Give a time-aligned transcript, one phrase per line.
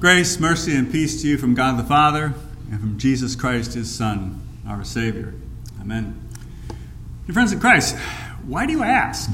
[0.00, 2.32] Grace, mercy, and peace to you from God the Father
[2.70, 5.34] and from Jesus Christ, his Son, our Savior.
[5.80, 6.16] Amen.
[7.26, 7.96] Dear friends in Christ,
[8.46, 9.28] why do you ask?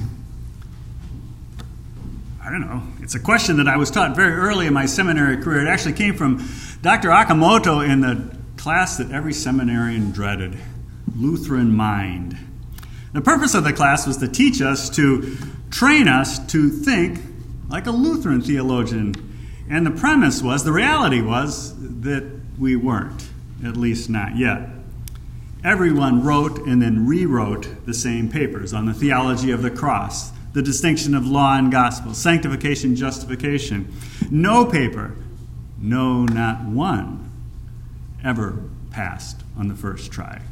[2.43, 2.83] I don't know.
[3.03, 5.67] It's a question that I was taught very early in my seminary career.
[5.67, 6.43] It actually came from
[6.81, 7.11] Dr.
[7.11, 10.57] Akamoto in the class that every seminarian dreaded
[11.15, 12.39] Lutheran Mind.
[13.13, 15.37] The purpose of the class was to teach us, to
[15.71, 17.21] train us to think
[17.69, 19.33] like a Lutheran theologian
[19.69, 22.25] and the premise was, the reality was, that
[22.59, 23.29] we weren't,
[23.65, 24.69] at least not yet.
[25.65, 30.63] Everyone wrote and then rewrote the same papers on the theology of the cross, the
[30.63, 33.93] distinction of law and gospel, sanctification, justification.
[34.31, 35.17] No paper,
[35.81, 37.31] no, not one,
[38.23, 38.59] ever
[38.91, 40.43] passed on the first try.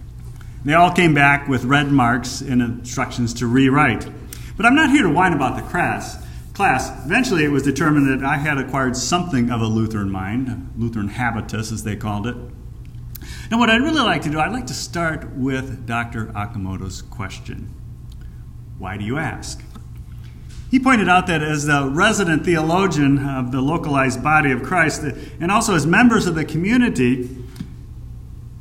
[0.65, 4.09] They all came back with red marks and instructions to rewrite.
[4.57, 6.22] But I'm not here to whine about the class
[6.55, 11.09] class, eventually it was determined that I had acquired something of a Lutheran mind, Lutheran
[11.09, 12.37] habitus, as they called it.
[13.51, 16.27] Now, what I'd really like to do, I'd like to start with Dr.
[16.27, 17.75] Akamoto's question
[18.79, 19.63] Why do you ask?
[20.71, 25.51] He pointed out that as the resident theologian of the localized body of Christ, and
[25.51, 27.29] also as members of the community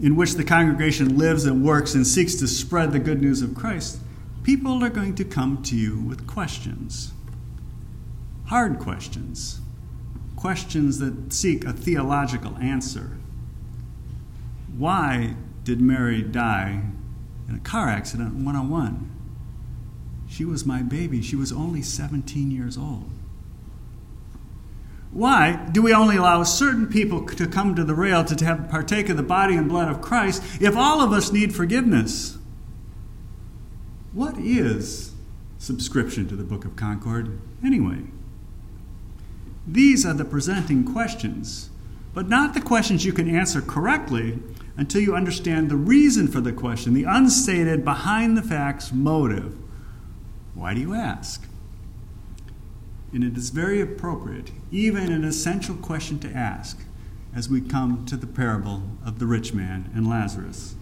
[0.01, 3.55] in which the congregation lives and works and seeks to spread the good news of
[3.55, 3.99] Christ,
[4.43, 7.13] people are going to come to you with questions
[8.51, 9.61] hard questions,
[10.35, 13.17] questions that seek a theological answer.
[14.77, 16.83] Why did Mary die
[17.47, 19.09] in a car accident one on one?
[20.27, 21.21] She was my baby.
[21.21, 23.09] She was only 17 years old.
[25.11, 29.07] Why do we only allow certain people to come to the rail to have, partake
[29.07, 32.37] of the body and blood of Christ if all of us need forgiveness?
[34.11, 35.13] What is
[35.57, 38.07] subscription to the Book of Concord anyway?
[39.67, 41.69] These are the presenting questions,
[42.13, 44.39] but not the questions you can answer correctly
[44.75, 49.55] until you understand the reason for the question, the unstated, behind the facts motive.
[50.55, 51.47] Why do you ask?
[53.13, 56.79] And it is very appropriate, even an essential question to ask,
[57.35, 60.75] as we come to the parable of the rich man and Lazarus.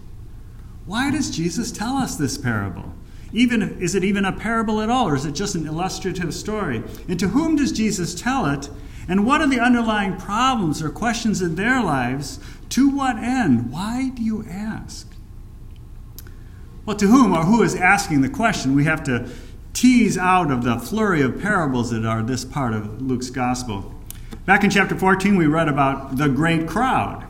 [0.86, 2.94] Why does Jesus tell us this parable?
[3.32, 6.82] Even is it even a parable at all, or is it just an illustrative story?
[7.08, 8.68] And to whom does Jesus tell it?
[9.08, 12.38] And what are the underlying problems or questions in their lives?
[12.70, 13.72] To what end?
[13.72, 15.06] Why do you ask?
[16.86, 18.74] Well, to whom or who is asking the question?
[18.74, 19.30] We have to
[19.72, 23.94] tease out of the flurry of parables that are this part of Luke's gospel.
[24.44, 27.26] Back in chapter 14, we read about the great crowd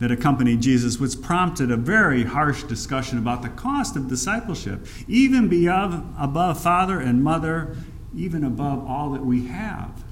[0.00, 5.48] that accompanied Jesus, which prompted a very harsh discussion about the cost of discipleship, even
[5.48, 7.76] beyond, above father and mother,
[8.16, 10.04] even above all that we have.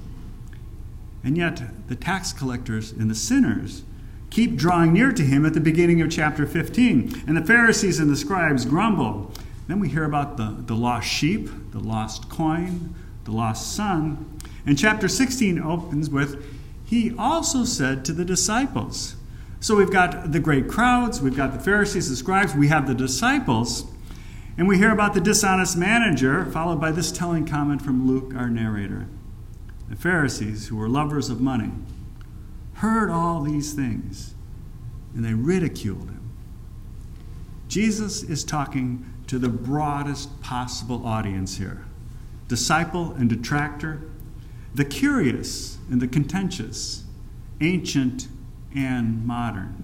[1.23, 3.83] And yet, the tax collectors and the sinners
[4.29, 7.23] keep drawing near to him at the beginning of chapter 15.
[7.27, 9.31] And the Pharisees and the scribes grumble.
[9.67, 12.95] Then we hear about the, the lost sheep, the lost coin,
[13.25, 14.39] the lost son.
[14.65, 16.43] And chapter 16 opens with,
[16.85, 19.15] He also said to the disciples,
[19.63, 22.93] so we've got the great crowds, we've got the Pharisees, the scribes, we have the
[22.93, 23.85] disciples,
[24.57, 28.49] and we hear about the dishonest manager, followed by this telling comment from Luke, our
[28.49, 29.07] narrator.
[29.89, 31.71] The Pharisees, who were lovers of money,
[32.73, 34.35] heard all these things
[35.15, 36.29] and they ridiculed him.
[37.69, 41.85] Jesus is talking to the broadest possible audience here
[42.49, 44.01] disciple and detractor,
[44.75, 47.05] the curious and the contentious,
[47.61, 48.27] ancient
[48.75, 49.83] and modern.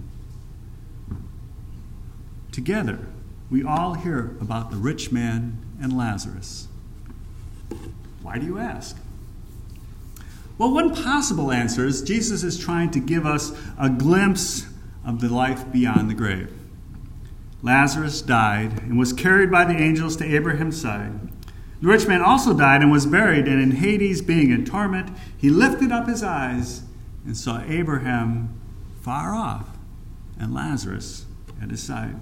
[2.52, 3.08] Together,
[3.50, 6.68] we all hear about the rich man and Lazarus.
[8.22, 8.98] Why do you ask?
[10.58, 14.66] Well, one possible answer is Jesus is trying to give us a glimpse
[15.06, 16.54] of the life beyond the grave.
[17.62, 21.14] Lazarus died and was carried by the angels to Abraham's side.
[21.82, 25.50] The rich man also died and was buried, and in Hades, being in torment, he
[25.50, 26.84] lifted up his eyes
[27.26, 28.59] and saw Abraham
[29.10, 29.66] far off
[30.40, 31.26] and Lazarus
[31.60, 32.16] at his side.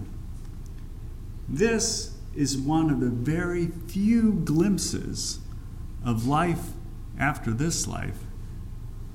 [1.50, 5.40] This is one of the very few glimpses
[6.06, 6.70] of life
[7.20, 8.20] after this life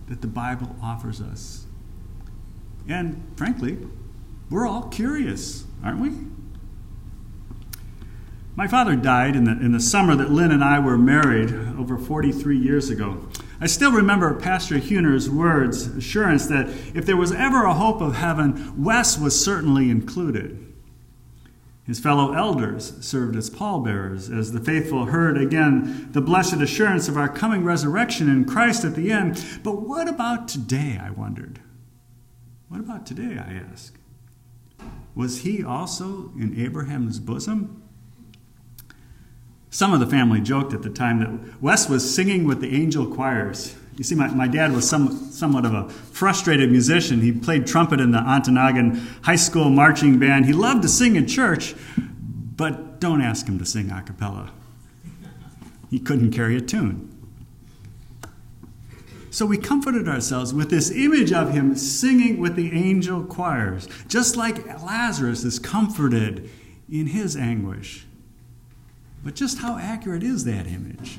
[0.08, 1.64] that the Bible offers us.
[2.90, 3.78] And frankly,
[4.50, 6.10] we're all curious, aren't we?
[8.54, 11.96] My father died in the, in the summer that Lynn and I were married over
[11.96, 13.26] 43 years ago.
[13.60, 18.16] I still remember Pastor Huner's words, assurance that if there was ever a hope of
[18.16, 20.72] heaven, Wes was certainly included.
[21.84, 27.16] His fellow elders served as pallbearers as the faithful heard again the blessed assurance of
[27.16, 29.44] our coming resurrection in Christ at the end.
[29.64, 31.60] But what about today, I wondered?
[32.68, 33.96] What about today, I asked?
[35.14, 37.81] Was he also in Abraham's bosom?
[39.72, 43.06] Some of the family joked at the time that Wes was singing with the angel
[43.06, 43.74] choirs.
[43.96, 47.22] You see, my, my dad was some, somewhat of a frustrated musician.
[47.22, 50.44] He played trumpet in the Ontonagon High School marching band.
[50.44, 54.52] He loved to sing in church, but don't ask him to sing a cappella.
[55.88, 57.08] He couldn't carry a tune.
[59.30, 64.36] So we comforted ourselves with this image of him singing with the angel choirs, just
[64.36, 66.50] like Lazarus is comforted
[66.90, 68.04] in his anguish.
[69.22, 71.18] But just how accurate is that image?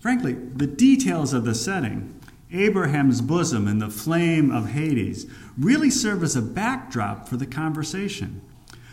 [0.00, 2.20] Frankly, the details of the setting,
[2.52, 5.26] Abraham's bosom and the flame of Hades,
[5.58, 8.40] really serve as a backdrop for the conversation.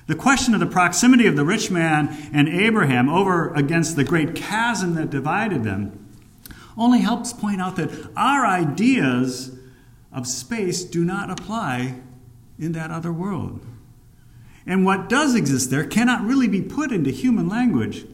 [0.08, 4.36] The question of the proximity of the rich man and Abraham over against the great
[4.36, 6.02] chasm that divided them
[6.78, 9.58] only helps point out that our ideas
[10.12, 12.02] of space do not apply
[12.60, 13.66] in that other world.
[14.66, 18.06] And what does exist there cannot really be put into human language.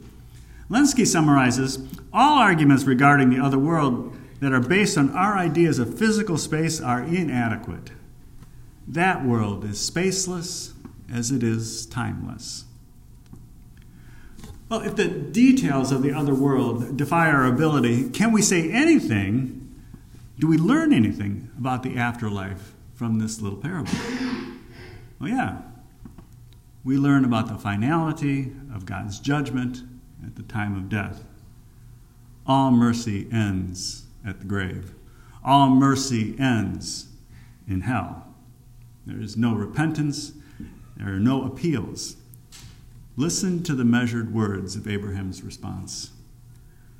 [0.70, 1.80] Lenski summarizes
[2.14, 6.82] all arguments regarding the other world that are based on our ideas of physical space
[6.82, 7.92] are inadequate.
[8.88, 10.74] That world is spaceless
[11.12, 12.66] as it is timeless.
[14.70, 19.58] Well, if the details of the other world defy our ability, can we say anything?
[20.40, 23.92] Do we learn anything about the afterlife from this little parable?
[25.20, 25.62] Well, yeah.
[26.84, 29.84] We learn about the finality of God's judgment
[30.26, 31.24] at the time of death.
[32.48, 34.94] All mercy ends at the grave.
[35.44, 37.08] All mercy ends
[37.68, 38.28] in hell.
[39.06, 40.34] There is no repentance,
[40.96, 42.18] there are no appeals.
[43.16, 46.12] Listen to the measured words of Abraham's response.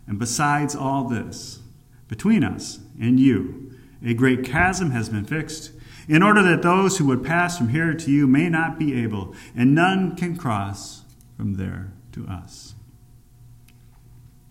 [0.08, 1.60] And besides all this,
[2.08, 3.72] between us and you,
[4.04, 5.72] a great chasm has been fixed,
[6.08, 9.36] in order that those who would pass from here to you may not be able,
[9.56, 11.04] and none can cross
[11.38, 12.76] from there to us.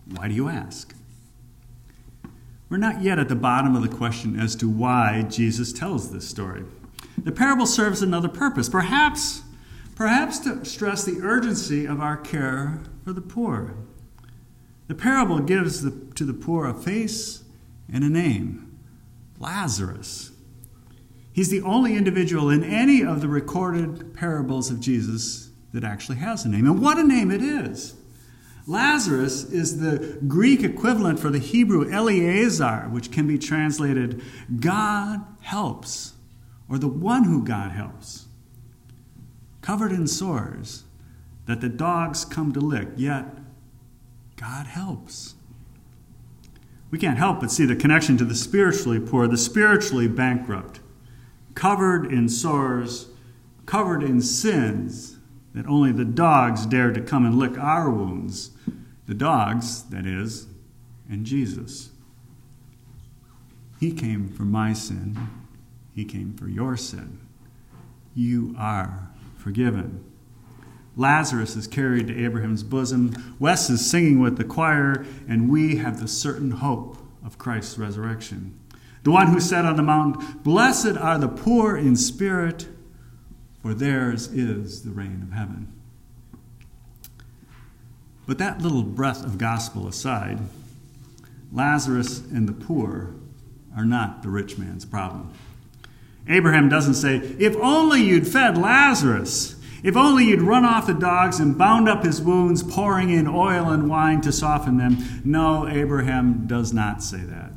[0.06, 0.94] Why do you ask?
[2.69, 6.29] We're not yet at the bottom of the question as to why Jesus tells this
[6.29, 6.64] story.
[7.19, 9.43] The parable serves another purpose, perhaps,
[9.96, 13.75] perhaps to stress the urgency of our care for the poor.
[14.87, 17.44] The parable gives the, to the poor a face
[17.93, 18.79] and a name
[19.38, 20.30] Lazarus.
[21.32, 26.44] He's the only individual in any of the recorded parables of Jesus that actually has
[26.44, 26.67] a name.
[26.67, 27.94] And what a name it is!
[28.67, 34.23] Lazarus is the Greek equivalent for the Hebrew Eleazar, which can be translated
[34.61, 36.15] God helps,
[36.69, 38.27] or the one who God helps.
[39.62, 40.85] Covered in sores
[41.47, 43.27] that the dogs come to lick, yet
[44.37, 45.35] God helps.
[46.91, 50.80] We can't help but see the connection to the spiritually poor, the spiritually bankrupt,
[51.55, 53.08] covered in sores,
[53.67, 55.19] covered in sins,
[55.55, 58.50] that only the dogs dare to come and lick our wounds.
[59.06, 60.47] The dogs, that is,
[61.08, 61.91] and Jesus.
[63.81, 65.19] He came for my sin,
[65.94, 67.20] He came for your sin.
[68.14, 70.05] You are forgiven.
[70.96, 73.37] Lazarus is carried to Abraham's bosom.
[73.38, 78.59] Wes is singing with the choir, and we have the certain hope of Christ's resurrection.
[79.02, 82.66] The one who said on the mountain, Blessed are the poor in spirit
[83.62, 85.70] for theirs is the reign of heaven.
[88.26, 90.38] But that little breath of gospel aside,
[91.52, 93.14] Lazarus and the poor
[93.76, 95.32] are not the rich man's problem.
[96.28, 101.40] Abraham doesn't say, If only you'd fed Lazarus, if only you'd run off the dogs
[101.40, 105.22] and bound up his wounds, pouring in oil and wine to soften them.
[105.24, 107.49] No, Abraham does not say that.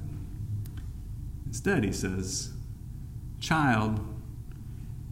[1.54, 2.52] Instead, he says,
[3.40, 4.00] Child,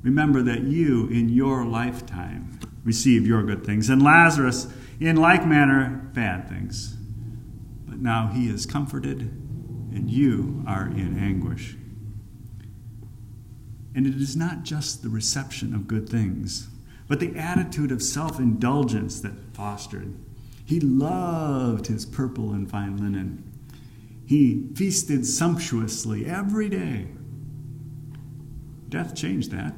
[0.01, 4.67] Remember that you, in your lifetime, received your good things, and Lazarus,
[5.00, 6.98] in like manner, bad things.
[7.86, 11.75] But now he is comforted, and you are in anguish.
[13.93, 16.69] And it is not just the reception of good things,
[17.07, 20.15] but the attitude of self indulgence that fostered.
[20.65, 23.50] He loved his purple and fine linen.
[24.25, 27.08] He feasted sumptuously every day.
[28.90, 29.75] Death changed that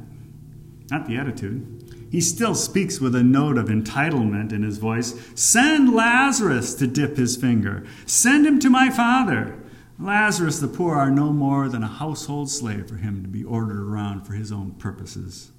[0.93, 2.07] not the attitude.
[2.11, 5.19] He still speaks with a note of entitlement in his voice.
[5.33, 7.83] Send Lazarus to dip his finger.
[8.05, 9.59] Send him to my father.
[9.99, 13.79] Lazarus the poor are no more than a household slave for him to be ordered
[13.79, 15.51] around for his own purposes.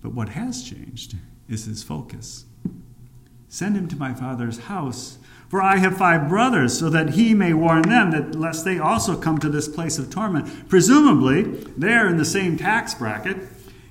[0.00, 1.14] But what has changed
[1.48, 2.44] is his focus.
[3.48, 7.54] Send him to my father's house, for I have five brothers, so that he may
[7.54, 10.68] warn them that lest they also come to this place of torment.
[10.68, 11.42] Presumably,
[11.76, 13.38] they are in the same tax bracket,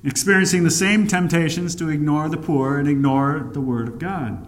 [0.03, 4.47] experiencing the same temptations to ignore the poor and ignore the word of God.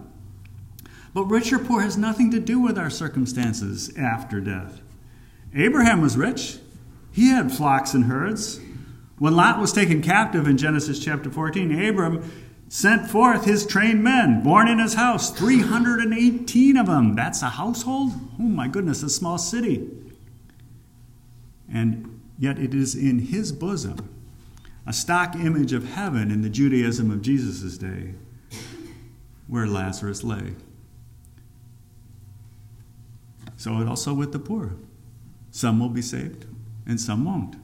[1.12, 4.80] But rich or poor has nothing to do with our circumstances after death.
[5.52, 6.58] Abraham was rich,
[7.10, 8.60] he had flocks and herds.
[9.18, 12.22] When Lot was taken captive in Genesis chapter 14, Abram
[12.70, 17.16] sent forth his trained men, born in his house, 318 of them.
[17.16, 18.12] That's a household?
[18.38, 19.90] Oh my goodness, a small city.
[21.70, 24.08] And yet it is in his bosom,
[24.86, 28.14] a stock image of heaven in the Judaism of Jesus' day,
[29.48, 30.54] where Lazarus lay.
[33.56, 34.76] So it also with the poor.
[35.50, 36.46] Some will be saved
[36.86, 37.56] and some won't.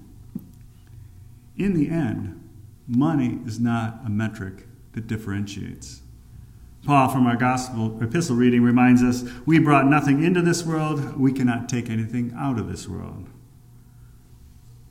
[1.57, 2.43] In the end,
[2.89, 6.01] money is not a metric that differentiates.
[6.85, 11.33] Paul, from our gospel epistle reading, reminds us we brought nothing into this world, we
[11.33, 13.29] cannot take anything out of this world.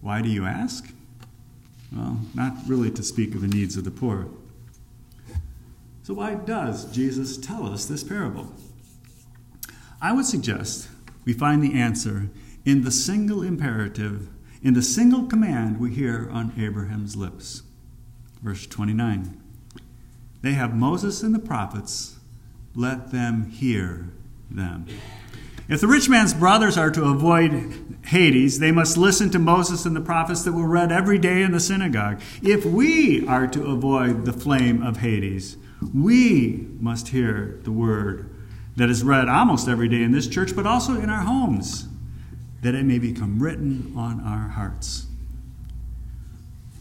[0.02, 0.94] Why do you ask?
[1.92, 4.28] Well, not really to speak of the needs of the poor.
[6.04, 8.54] So, why does Jesus tell us this parable?
[10.02, 10.88] I would suggest
[11.24, 12.30] we find the answer
[12.64, 14.28] in the single imperative,
[14.62, 17.64] in the single command we hear on Abraham's lips.
[18.44, 19.42] Verse 29.
[20.42, 22.18] They have Moses and the prophets.
[22.76, 24.10] Let them hear
[24.50, 24.86] them.
[25.68, 29.96] If the rich man's brothers are to avoid Hades, they must listen to Moses and
[29.96, 32.22] the prophets that were read every day in the synagogue.
[32.44, 35.58] If we are to avoid the flame of Hades,
[35.94, 38.30] we must hear the word
[38.76, 41.88] that is read almost every day in this church, but also in our homes,
[42.62, 45.08] that it may become written on our hearts.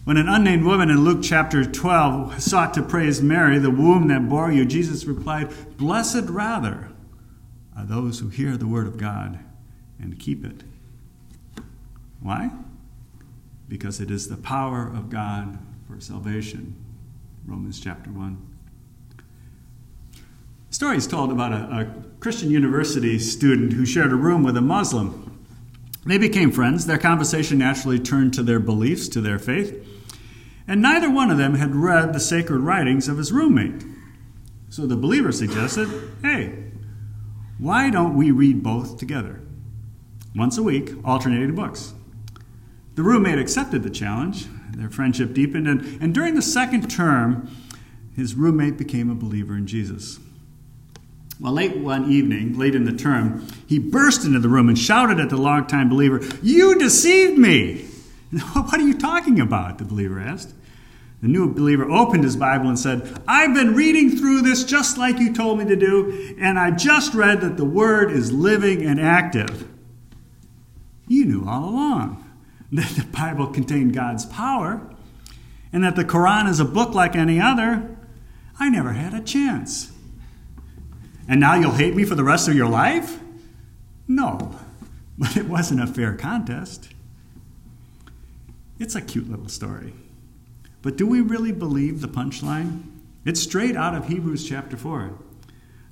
[0.05, 4.29] When an unnamed woman in Luke chapter 12 sought to praise Mary, the womb that
[4.29, 6.91] bore you, Jesus replied, Blessed rather
[7.75, 9.39] are those who hear the word of God
[9.99, 10.63] and keep it.
[12.21, 12.51] Why?
[13.67, 15.59] Because it is the power of God
[15.89, 16.77] for salvation.
[17.47, 18.47] Romans chapter 1.
[20.71, 24.59] A story is told about a, a Christian university student who shared a room with
[24.59, 25.34] a Muslim.
[26.07, 26.87] They became friends.
[26.87, 29.85] Their conversation naturally turned to their beliefs, to their faith
[30.67, 33.85] and neither one of them had read the sacred writings of his roommate.
[34.71, 35.89] So the believer suggested
[36.23, 36.65] hey,
[37.59, 39.41] why don't we read both together?
[40.35, 41.95] Once a week, alternating books.
[42.95, 44.47] The roommate accepted the challenge.
[44.75, 47.49] Their friendship deepened, and, and during the second term,
[48.17, 50.19] his roommate became a believer in Jesus.
[51.41, 55.19] Well, late one evening, late in the term, he burst into the room and shouted
[55.19, 57.87] at the longtime believer, You deceived me!
[58.53, 59.79] What are you talking about?
[59.79, 60.53] The believer asked.
[61.23, 65.19] The new believer opened his Bible and said, I've been reading through this just like
[65.19, 69.01] you told me to do, and I just read that the Word is living and
[69.01, 69.69] active.
[71.09, 72.25] You knew all along
[72.73, 74.87] that the Bible contained God's power
[75.73, 77.97] and that the Quran is a book like any other.
[78.59, 79.91] I never had a chance.
[81.29, 83.19] And now you'll hate me for the rest of your life?
[84.07, 84.59] No,
[85.19, 86.89] but it wasn't a fair contest.
[88.79, 89.95] It's a cute little story.
[90.83, 92.83] But do we really believe the punchline?
[93.25, 95.13] It's straight out of Hebrews chapter 4.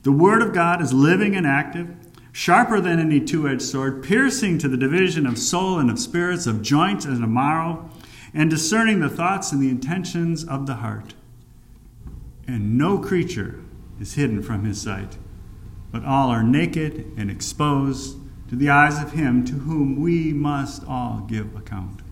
[0.02, 1.94] The Word of God is living and active,
[2.32, 6.46] sharper than any two edged sword, piercing to the division of soul and of spirits,
[6.46, 7.88] of joints and of marrow,
[8.34, 11.14] and discerning the thoughts and the intentions of the heart.
[12.46, 13.60] And no creature
[14.00, 15.16] is hidden from his sight,
[15.92, 18.16] but all are naked and exposed
[18.48, 22.02] to the eyes of him to whom we must all give account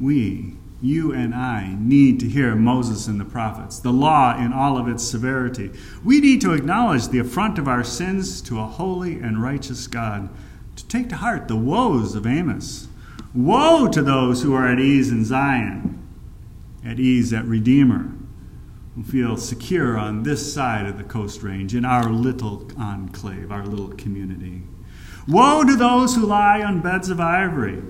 [0.00, 4.78] we, you and I, need to hear Moses and the prophets, the law in all
[4.78, 5.70] of its severity.
[6.04, 10.28] We need to acknowledge the affront of our sins to a holy and righteous God,
[10.76, 12.88] to take to heart the woes of Amos.
[13.34, 15.98] Woe to those who are at ease in Zion,
[16.84, 18.12] at ease at Redeemer,
[18.98, 23.64] who feel secure on this side of the coast range, in our little enclave, our
[23.64, 24.62] little community.
[25.28, 27.80] Woe to those who lie on beds of ivory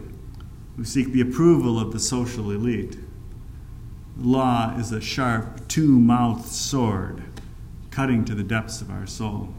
[0.77, 2.99] who seek the approval of the social elite.
[4.19, 7.23] Law is a sharp, two mouthed sword,
[7.91, 9.55] cutting to the depths of our soul.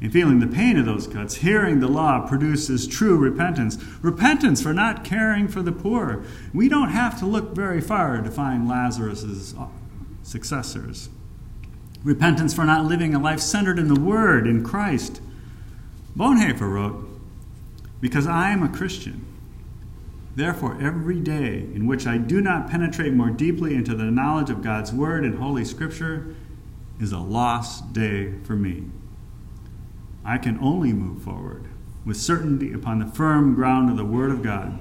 [0.00, 3.76] In feeling the pain of those cuts, hearing the law produces true repentance.
[4.00, 6.24] Repentance for not caring for the poor.
[6.54, 9.54] We don't have to look very far to find Lazarus'
[10.26, 11.08] successors.
[12.04, 15.20] Repentance for not living a life centered in the Word, in Christ.
[16.16, 17.08] Bonhoeffer wrote,
[18.00, 19.24] Because I am a Christian,
[20.36, 24.62] Therefore, every day in which I do not penetrate more deeply into the knowledge of
[24.62, 26.34] God's Word and Holy Scripture
[27.00, 28.84] is a lost day for me.
[30.26, 31.68] I can only move forward
[32.04, 34.78] with certainty upon the firm ground of the Word of God.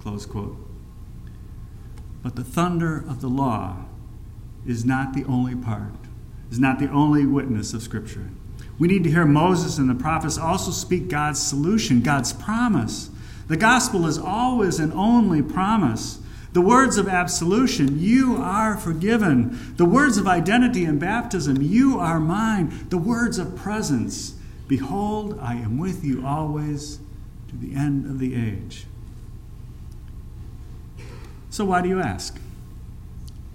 [0.00, 0.56] Close quote.
[2.22, 3.86] But the thunder of the law
[4.66, 5.92] is not the only part,
[6.50, 8.28] is not the only witness of Scripture.
[8.78, 13.10] We need to hear Moses and the prophets also speak God's solution, God's promise
[13.50, 16.20] the gospel is always and only promise.
[16.52, 19.74] The words of absolution, you are forgiven.
[19.76, 22.86] The words of identity and baptism, you are mine.
[22.90, 24.34] The words of presence,
[24.68, 27.00] behold, I am with you always
[27.48, 28.86] to the end of the age.
[31.50, 32.38] So, why do you ask?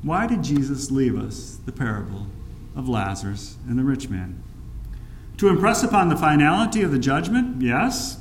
[0.05, 2.27] Why did Jesus leave us the parable
[2.75, 4.43] of Lazarus and the rich man?
[5.37, 7.59] To impress upon the finality of the judgment?
[7.59, 8.19] Yes.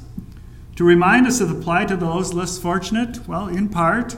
[0.76, 3.28] To remind us of the plight of those less fortunate?
[3.28, 4.16] Well, in part,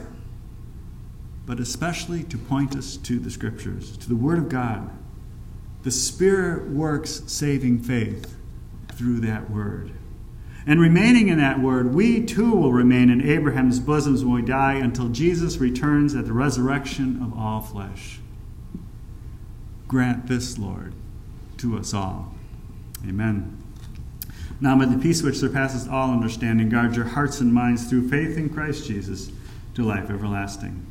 [1.45, 4.89] but especially to point us to the Scriptures, to the Word of God.
[5.83, 8.37] The Spirit works saving faith
[8.93, 9.91] through that Word.
[10.67, 14.73] And remaining in that Word, we too will remain in Abraham's bosoms when we die
[14.73, 18.19] until Jesus returns at the resurrection of all flesh.
[19.87, 20.93] Grant this, Lord,
[21.59, 22.35] to us all.
[23.07, 23.63] Amen.
[24.59, 28.37] Now may the peace which surpasses all understanding guard your hearts and minds through faith
[28.37, 29.31] in Christ Jesus
[29.75, 30.85] to life everlasting.